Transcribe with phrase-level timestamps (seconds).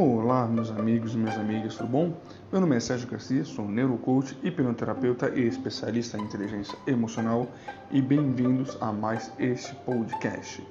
[0.00, 2.16] Olá, meus amigos e minhas amigas, tudo bom?
[2.52, 7.48] Meu nome é Sérgio Garcia, sou neurocoach, hipnoterapeuta e especialista em inteligência emocional
[7.90, 10.64] e bem-vindos a mais este podcast.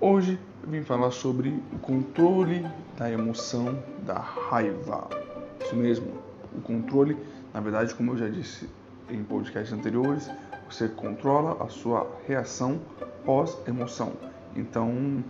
[0.00, 2.66] Hoje vim falar sobre o controle
[2.96, 5.06] da emoção da raiva.
[5.62, 6.10] Isso mesmo,
[6.56, 7.14] o controle,
[7.52, 8.70] na verdade, como eu já disse
[9.10, 10.30] em podcasts anteriores,
[10.66, 12.80] você controla a sua reação
[13.26, 14.14] pós-emoção.
[14.56, 15.22] Então,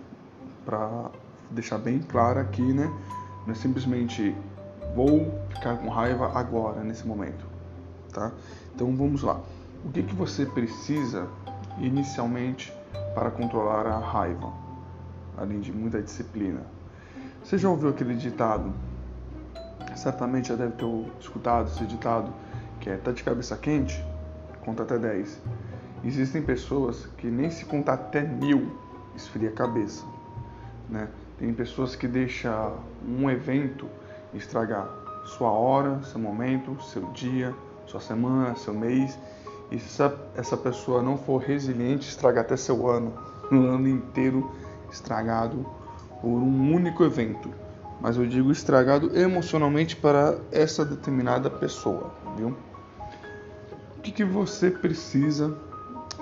[0.65, 1.11] para
[1.51, 2.93] deixar bem claro aqui, né?
[3.47, 4.35] Não é simplesmente
[4.95, 7.45] vou ficar com raiva agora, nesse momento,
[8.13, 8.33] tá?
[8.75, 9.41] Então vamos lá.
[9.85, 11.29] O que, que você precisa
[11.79, 12.73] inicialmente
[13.15, 14.53] para controlar a raiva,
[15.37, 16.61] além de muita disciplina?
[17.45, 18.73] Você já ouviu aquele ditado?
[19.97, 20.87] Certamente já deve ter
[21.21, 22.33] escutado esse ditado,
[22.81, 24.05] que é tá de cabeça quente,
[24.65, 25.41] conta até 10.
[26.05, 28.71] Existem pessoas que nem se contar até mil
[29.17, 30.05] esfria a cabeça,
[30.89, 31.09] né?
[31.39, 33.89] Tem pessoas que deixam um evento
[34.35, 34.89] estragar
[35.25, 37.55] sua hora, seu momento, seu dia,
[37.87, 39.19] sua semana, seu mês.
[39.71, 40.03] E se
[40.35, 43.15] essa pessoa não for resiliente, estragar até seu ano,
[43.53, 44.51] um ano inteiro
[44.91, 45.65] estragado
[46.21, 47.51] por um único evento.
[48.01, 52.57] Mas eu digo estragado emocionalmente para essa determinada pessoa, viu?
[53.97, 55.57] O que, que você precisa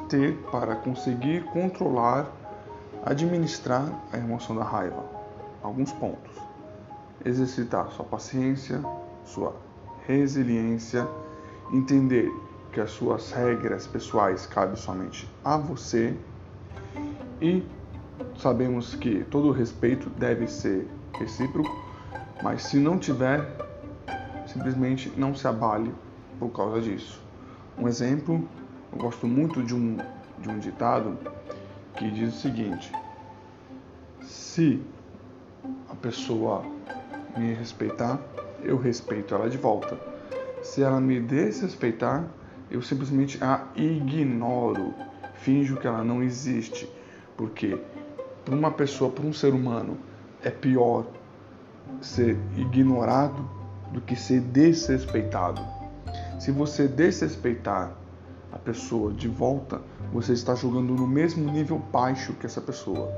[0.08, 2.26] ter para conseguir controlar
[3.06, 5.04] Administrar a emoção da raiva.
[5.62, 6.34] Alguns pontos.
[7.24, 8.82] Exercitar sua paciência,
[9.24, 9.54] sua
[10.08, 11.06] resiliência,
[11.72, 12.28] entender
[12.72, 16.16] que as suas regras pessoais cabem somente a você
[17.40, 17.64] e
[18.36, 21.70] sabemos que todo respeito deve ser recíproco,
[22.42, 23.48] mas se não tiver,
[24.48, 25.94] simplesmente não se abale
[26.40, 27.22] por causa disso.
[27.78, 28.48] Um exemplo,
[28.92, 29.96] eu gosto muito de um,
[30.40, 31.16] de um ditado
[31.96, 32.92] que diz o seguinte:
[34.22, 34.82] se
[35.90, 36.64] a pessoa
[37.36, 38.20] me respeitar,
[38.62, 39.98] eu respeito ela de volta.
[40.62, 42.24] Se ela me desrespeitar,
[42.70, 44.94] eu simplesmente a ignoro,
[45.34, 46.88] finjo que ela não existe,
[47.36, 47.78] porque
[48.44, 49.98] para uma pessoa, para um ser humano,
[50.42, 51.06] é pior
[52.00, 53.48] ser ignorado
[53.92, 55.62] do que ser desrespeitado.
[56.38, 57.92] Se você desrespeitar
[58.56, 63.12] a pessoa de volta, você está jogando no mesmo nível baixo que essa pessoa.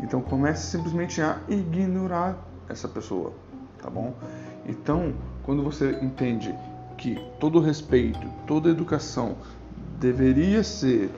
[0.00, 2.36] Então comece simplesmente a ignorar
[2.68, 3.32] essa pessoa,
[3.80, 4.14] tá bom?
[4.66, 5.14] Então,
[5.44, 6.54] quando você entende
[6.98, 9.36] que todo respeito, toda educação
[9.98, 11.10] deveria ser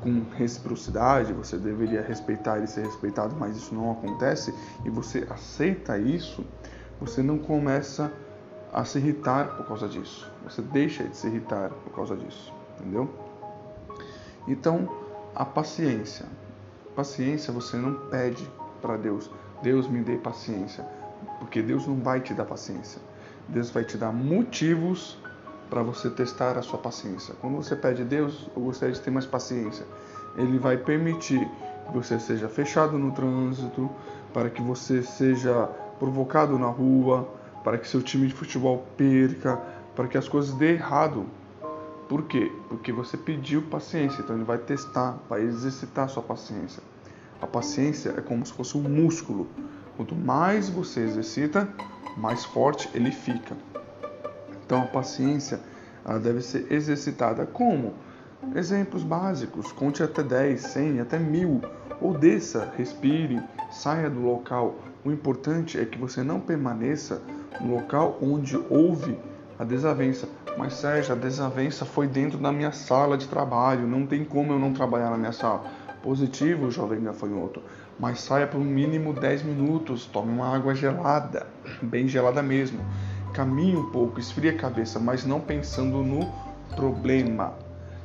[0.00, 4.52] com reciprocidade, você deveria respeitar e ser respeitado, mas isso não acontece
[4.84, 6.44] e você aceita isso,
[7.00, 8.12] você não começa
[8.72, 10.30] a se irritar por causa disso.
[10.44, 13.08] Você deixa de se irritar por causa disso entendeu?
[14.46, 14.88] Então,
[15.34, 16.26] a paciência.
[16.94, 18.48] Paciência você não pede
[18.80, 19.30] para Deus,
[19.62, 20.84] Deus me dê paciência,
[21.38, 23.00] porque Deus não vai te dar paciência.
[23.48, 25.18] Deus vai te dar motivos
[25.70, 27.34] para você testar a sua paciência.
[27.40, 29.86] Quando você pede a Deus, eu gostaria de ter mais paciência.
[30.36, 31.46] Ele vai permitir
[31.86, 33.90] que você seja fechado no trânsito,
[34.32, 35.66] para que você seja
[35.98, 37.28] provocado na rua,
[37.64, 39.56] para que seu time de futebol perca,
[39.96, 41.26] para que as coisas dê errado
[42.08, 42.50] por quê?
[42.70, 46.82] Porque você pediu paciência, então ele vai testar, vai exercitar sua paciência.
[47.40, 49.46] A paciência é como se fosse um músculo.
[49.94, 51.68] Quanto mais você exercita,
[52.16, 53.54] mais forte ele fica.
[54.64, 55.60] Então a paciência
[56.04, 57.92] ela deve ser exercitada como?
[58.54, 61.60] Exemplos básicos, conte até 10, 100, até 1000,
[62.00, 64.76] ou desça, respire, saia do local.
[65.04, 67.20] O importante é que você não permaneça
[67.60, 69.18] no local onde houve
[69.58, 70.28] a desavença.
[70.56, 74.58] Mas Sérgio, a desavença foi dentro da minha sala de trabalho, não tem como eu
[74.58, 75.64] não trabalhar na minha sala.
[76.02, 77.60] Positivo, jovem gafanhoto,
[77.98, 81.46] mas saia por um mínimo 10 minutos, tome uma água gelada,
[81.82, 82.80] bem gelada mesmo.
[83.34, 86.32] Caminhe um pouco, esfrie a cabeça, mas não pensando no
[86.74, 87.54] problema.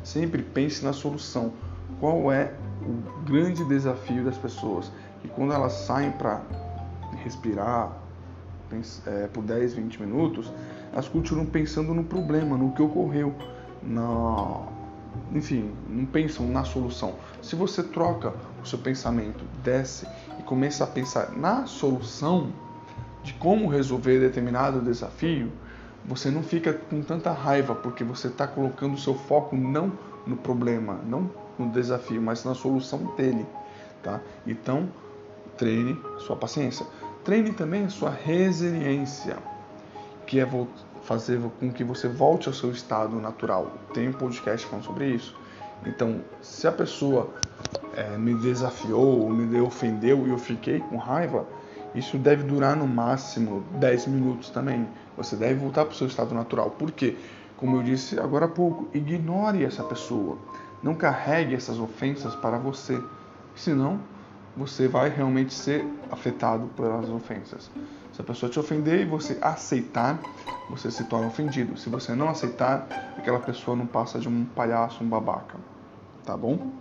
[0.03, 1.53] Sempre pense na solução.
[1.99, 4.91] Qual é o grande desafio das pessoas?
[5.21, 6.41] Que quando elas saem para
[7.23, 7.91] respirar
[9.05, 10.51] é, por 10, 20 minutos,
[10.93, 13.33] elas continuam pensando no problema, no que ocorreu,
[13.81, 14.61] na,
[15.33, 17.15] enfim, não pensam na solução.
[17.41, 20.07] Se você troca o seu pensamento, desce
[20.39, 22.53] e começa a pensar na solução
[23.23, 25.51] de como resolver determinado desafio,
[26.05, 29.91] você não fica com tanta raiva porque você está colocando o seu foco não
[30.27, 33.45] no problema, não no desafio, mas na solução dele,
[34.03, 34.21] tá?
[34.45, 34.89] Então
[35.57, 36.85] treine sua paciência,
[37.23, 39.37] treine também a sua resiliência
[40.33, 40.47] que é
[41.03, 43.71] fazer com que você volte ao seu estado natural.
[43.93, 45.37] Tem um podcast falando sobre isso.
[45.85, 47.29] Então, se a pessoa
[47.95, 51.45] é, me desafiou, me ofendeu e eu fiquei com raiva,
[51.93, 54.87] Isso deve durar no máximo 10 minutos também.
[55.15, 56.71] Você deve voltar para o seu estado natural.
[56.71, 57.15] Por quê?
[57.55, 60.39] Como eu disse agora há pouco, ignore essa pessoa.
[60.81, 62.99] Não carregue essas ofensas para você.
[63.55, 63.99] Senão,
[64.55, 67.69] você vai realmente ser afetado pelas ofensas.
[68.13, 70.19] Se a pessoa te ofender e você aceitar,
[70.69, 71.75] você se torna ofendido.
[71.77, 75.57] Se você não aceitar, aquela pessoa não passa de um palhaço, um babaca.
[76.23, 76.71] Tá bom?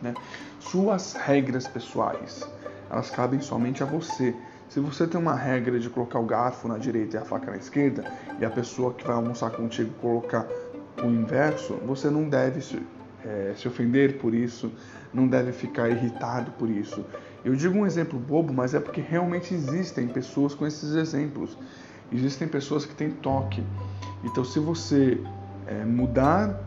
[0.00, 0.14] Né?
[0.60, 2.48] Suas regras pessoais,
[2.88, 4.34] elas cabem somente a você.
[4.68, 7.56] Se você tem uma regra de colocar o garfo na direita e a faca na
[7.56, 8.04] esquerda,
[8.38, 10.46] e a pessoa que vai almoçar contigo colocar
[11.02, 12.60] o inverso, você não deve
[13.26, 14.72] é, se ofender por isso,
[15.12, 17.04] não deve ficar irritado por isso.
[17.44, 21.56] Eu digo um exemplo bobo, mas é porque realmente existem pessoas com esses exemplos.
[22.12, 23.62] Existem pessoas que têm toque.
[24.24, 25.20] Então, se você
[25.66, 26.60] é, mudar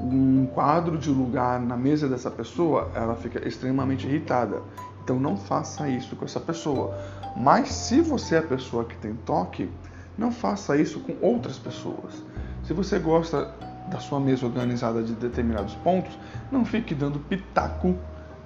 [0.00, 4.62] um quadro de lugar na mesa dessa pessoa, ela fica extremamente irritada.
[5.02, 6.96] Então não faça isso com essa pessoa.
[7.36, 9.68] Mas se você é a pessoa que tem toque,
[10.16, 12.22] não faça isso com outras pessoas.
[12.64, 13.52] Se você gosta
[13.90, 16.16] da sua mesa organizada de determinados pontos,
[16.50, 17.96] não fique dando pitaco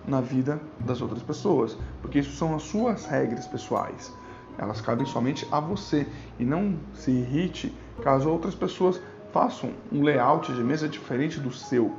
[0.06, 4.12] na vida das outras pessoas, porque isso são as suas regras pessoais.
[4.58, 6.06] Elas cabem somente a você
[6.38, 9.00] e não se irrite caso outras pessoas
[9.32, 11.93] façam um layout de mesa diferente do seu,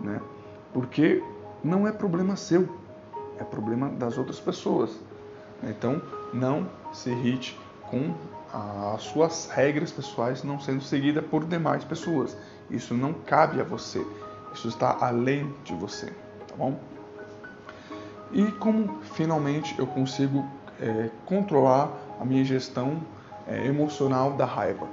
[0.00, 0.20] né?
[0.72, 1.22] Porque
[1.64, 2.68] não é problema seu,
[3.38, 4.98] é problema das outras pessoas.
[5.62, 6.00] Então,
[6.32, 7.58] não se irrite
[7.90, 8.14] com
[8.52, 12.36] as suas regras pessoais não sendo seguidas por demais pessoas.
[12.70, 14.04] Isso não cabe a você.
[14.54, 16.06] Isso está além de você,
[16.46, 16.78] tá bom?
[18.32, 20.44] E como finalmente eu consigo
[20.80, 23.02] é, controlar a minha gestão
[23.46, 24.86] é, emocional da raiva?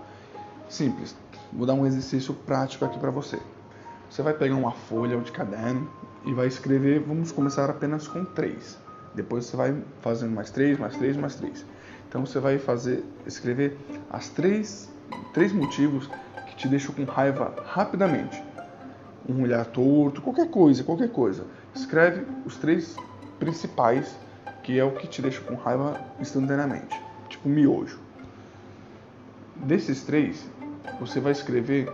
[0.70, 1.16] Simples.
[1.52, 3.40] Vou dar um exercício prático aqui para você.
[4.10, 5.90] Você vai pegar uma folha de caderno
[6.26, 7.00] e vai escrever.
[7.00, 8.78] Vamos começar apenas com três.
[9.14, 11.66] Depois você vai fazendo mais três, mais três, mais três.
[12.16, 13.78] Então você vai fazer, escrever
[14.10, 14.90] as três,
[15.34, 16.10] três motivos
[16.48, 18.42] que te deixam com raiva rapidamente.
[19.28, 21.46] Um olhar torto, qualquer coisa, qualquer coisa.
[21.76, 22.96] Escreve os três
[23.38, 24.18] principais,
[24.64, 26.98] que é o que te deixa com raiva instantaneamente,
[27.28, 28.00] tipo miojo.
[29.58, 30.50] Desses três,
[31.02, 31.92] você vai escrever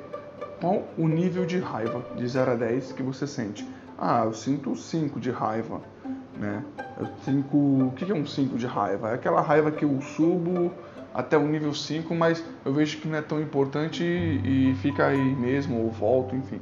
[0.59, 3.67] qual o nível de raiva de 0 a 10 que você sente.
[3.97, 5.81] Ah, eu sinto 5 de raiva,
[6.37, 6.63] né?
[6.99, 9.11] Eu cinco, o que é um 5 de raiva?
[9.11, 10.71] É aquela raiva que eu subo
[11.13, 15.35] até o nível 5, mas eu vejo que não é tão importante e, fica aí
[15.35, 16.59] mesmo, ou volto, enfim.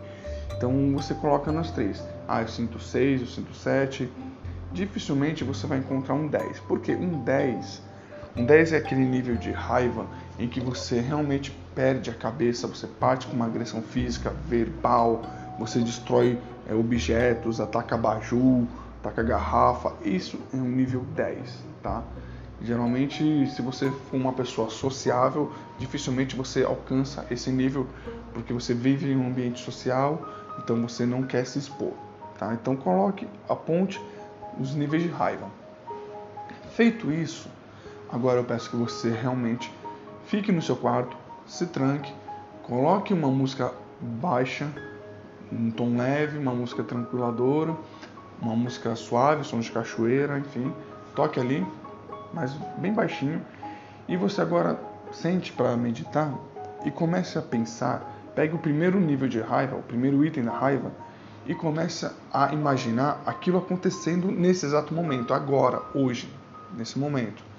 [0.58, 2.04] Então você coloca nas três.
[2.28, 4.10] Ah, eu sinto 6, eu sinto 7.
[4.72, 6.60] Dificilmente você vai encontrar um 10.
[6.62, 6.94] Por quê?
[6.96, 7.82] Um 10.
[8.36, 10.06] Um 10 é aquele nível de raiva
[10.38, 15.24] em que você realmente perde a cabeça, você parte com uma agressão física, verbal,
[15.58, 16.38] você destrói
[16.70, 18.68] é, objetos, ataca baju,
[19.00, 19.94] ataca garrafa.
[20.04, 22.04] Isso é um nível 10, tá?
[22.62, 27.88] Geralmente, se você for uma pessoa sociável, dificilmente você alcança esse nível,
[28.34, 30.22] porque você vive em um ambiente social,
[30.62, 31.94] então você não quer se expor,
[32.38, 32.54] tá?
[32.54, 34.00] Então coloque, aponte
[34.60, 35.48] os níveis de raiva.
[36.72, 37.50] Feito isso,
[38.12, 39.72] agora eu peço que você realmente
[40.26, 41.16] fique no seu quarto,
[41.48, 42.14] se tranque,
[42.64, 44.68] coloque uma música baixa,
[45.52, 47.76] um tom leve, uma música tranquiladora,
[48.42, 50.74] uma música suave, som de cachoeira, enfim,
[51.16, 51.66] toque ali,
[52.34, 53.42] mas bem baixinho.
[54.08, 54.80] E você agora
[55.12, 56.34] sente para meditar
[56.86, 60.92] e comece a pensar, pegue o primeiro nível de raiva, o primeiro item da raiva
[61.46, 66.32] e comece a imaginar aquilo acontecendo nesse exato momento, agora, hoje,
[66.78, 67.50] nesse momento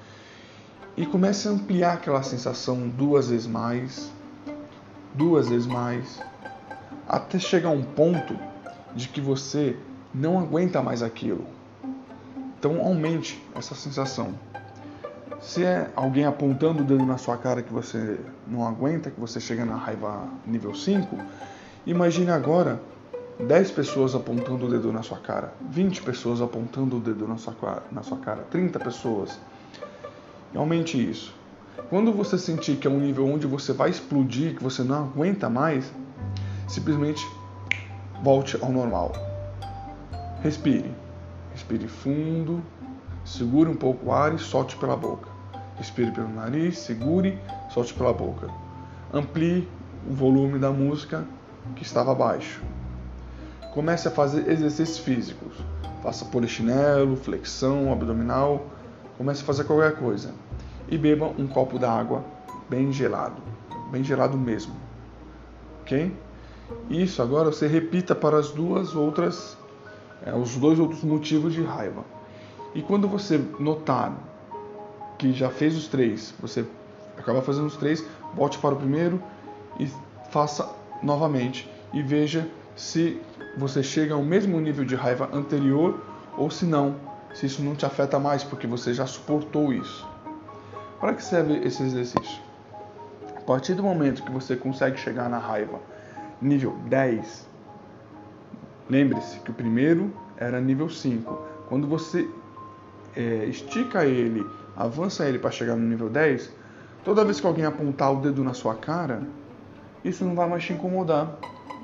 [0.96, 4.12] e comece a ampliar aquela sensação duas vezes mais,
[5.14, 6.20] duas vezes mais,
[7.08, 8.36] até chegar a um ponto
[8.94, 9.76] de que você
[10.14, 11.44] não aguenta mais aquilo.
[12.58, 14.34] Então aumente essa sensação.
[15.40, 19.40] Se é alguém apontando o dedo na sua cara que você não aguenta, que você
[19.40, 21.16] chega na raiva nível 5,
[21.86, 22.80] imagine agora
[23.38, 27.82] 10 pessoas apontando o dedo na sua cara, 20 pessoas apontando o dedo na sua,
[27.90, 29.38] na sua cara, 30 pessoas.
[30.54, 31.34] Aumente isso.
[31.88, 35.48] Quando você sentir que é um nível onde você vai explodir, que você não aguenta
[35.48, 35.90] mais,
[36.68, 37.26] simplesmente
[38.22, 39.29] volte ao normal.
[40.42, 40.94] Respire.
[41.52, 42.62] Respire fundo,
[43.24, 45.28] segure um pouco o ar e solte pela boca.
[45.76, 47.38] Respire pelo nariz, segure,
[47.70, 48.48] solte pela boca.
[49.12, 49.68] Amplie
[50.08, 51.24] o volume da música
[51.74, 52.60] que estava baixo.
[53.74, 55.54] Comece a fazer exercícios físicos.
[56.02, 58.66] Faça polichinelo, flexão abdominal,
[59.20, 60.32] Comece a fazer qualquer coisa.
[60.88, 62.24] E beba um copo d'água
[62.70, 63.42] bem gelado.
[63.92, 64.74] Bem gelado mesmo.
[65.82, 66.16] Ok?
[66.88, 69.58] Isso, agora você repita para as duas outras,
[70.24, 72.04] é, os dois outros motivos de raiva.
[72.74, 74.12] E quando você notar
[75.18, 76.64] que já fez os três, você
[77.18, 79.22] acaba fazendo os três, volte para o primeiro
[79.78, 79.88] e
[80.30, 80.68] faça
[81.02, 83.20] novamente e veja se
[83.56, 86.00] você chega ao mesmo nível de raiva anterior
[86.36, 86.96] ou se não,
[87.34, 90.08] se isso não te afeta mais porque você já suportou isso.
[91.00, 92.40] Para que serve esse exercício?
[93.36, 95.80] A partir do momento que você consegue chegar na raiva
[96.40, 97.48] nível 10,
[98.90, 101.40] lembre-se que o primeiro era nível 5.
[101.68, 102.28] Quando você
[103.16, 104.44] é, estica ele,
[104.76, 106.52] avança ele para chegar no nível 10,
[107.04, 109.22] toda vez que alguém apontar o dedo na sua cara,
[110.04, 111.38] isso não vai mais te incomodar.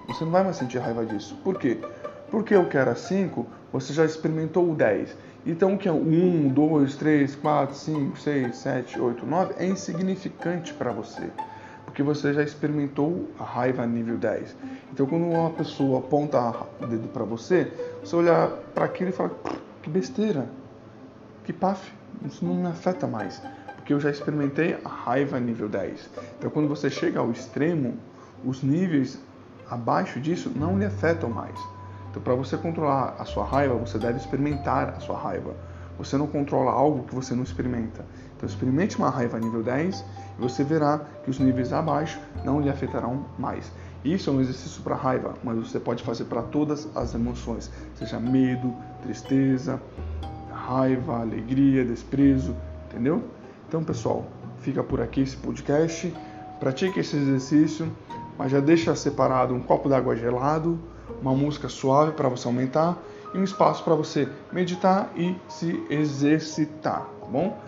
[0.09, 1.37] Você não vai mais sentir raiva disso.
[1.43, 1.79] Por quê?
[2.31, 5.17] Porque o que era 5, você já experimentou o 10.
[5.45, 10.75] Então o que é 1, 2, 3, 4, 5, 6, 7, 8, 9 é insignificante
[10.75, 11.31] para você.
[11.97, 14.55] Porque você já experimentou a raiva nível 10.
[14.93, 17.73] Então quando uma pessoa aponta o dedo para você,
[18.05, 19.31] você olhar para aquilo e fala:
[19.81, 20.47] que besteira,
[21.43, 21.91] que paf,
[22.27, 23.41] isso não me afeta mais.
[23.77, 26.11] Porque eu já experimentei a raiva nível 10.
[26.39, 27.97] Então quando você chega ao extremo,
[28.45, 29.19] os níveis
[29.71, 31.59] abaixo disso não lhe afetam mais.
[32.11, 35.55] Então, para você controlar a sua raiva, você deve experimentar a sua raiva.
[35.99, 38.05] Você não controla algo que você não experimenta.
[38.37, 40.05] Então, experimente uma raiva nível 10
[40.39, 43.73] e você verá que os níveis abaixo não lhe afetarão mais.
[44.05, 48.21] Isso é um exercício para raiva, mas você pode fazer para todas as emoções, seja
[48.21, 49.81] medo, tristeza,
[50.53, 52.55] raiva, alegria, desprezo,
[52.89, 53.25] entendeu?
[53.67, 54.27] Então, pessoal,
[54.59, 56.15] fica por aqui esse podcast.
[56.61, 57.91] Pratique esse exercício
[58.39, 60.79] mas já deixa separado um copo d'água gelado,
[61.21, 62.99] uma música suave para você aumentar
[63.37, 67.59] e um espaço para você meditar e se exercitar, tá bom?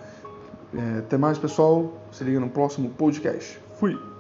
[0.75, 1.93] É, até mais, pessoal.
[2.11, 3.59] Se liga no próximo podcast.
[3.79, 4.18] Fui!